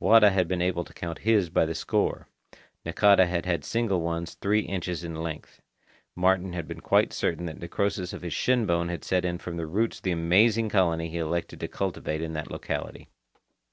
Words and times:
Wada 0.00 0.30
had 0.30 0.48
been 0.48 0.60
able 0.60 0.82
to 0.82 0.92
count 0.92 1.18
his 1.20 1.48
by 1.48 1.64
the 1.64 1.72
score. 1.72 2.26
Nakata 2.84 3.24
had 3.28 3.46
had 3.46 3.64
single 3.64 4.00
ones 4.00 4.34
three 4.34 4.62
inches 4.62 5.04
in 5.04 5.14
length. 5.14 5.62
Martin 6.16 6.54
had 6.54 6.66
been 6.66 6.80
quite 6.80 7.12
certain 7.12 7.46
that 7.46 7.60
necrosis 7.60 8.12
of 8.12 8.22
his 8.22 8.32
shinbone 8.32 8.88
had 8.88 9.04
set 9.04 9.24
in 9.24 9.38
from 9.38 9.56
the 9.56 9.66
roots 9.68 9.98
of 9.98 10.02
the 10.02 10.10
amazing 10.10 10.68
colony 10.68 11.08
he 11.08 11.18
elected 11.18 11.60
to 11.60 11.68
cultivate 11.68 12.20
in 12.20 12.32
that 12.32 12.50
locality. 12.50 13.10